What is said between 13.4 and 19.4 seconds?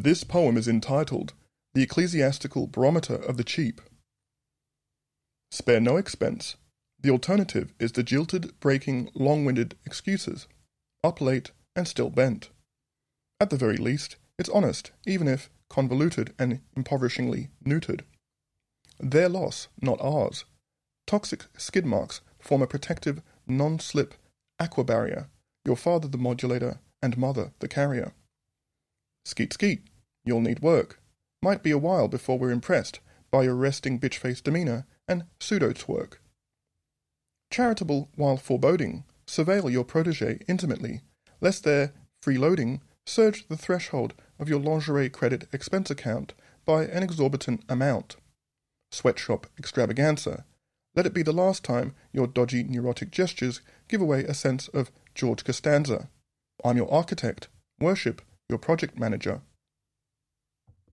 At the very least, it's honest, even if convoluted and impoverishingly neutered. Their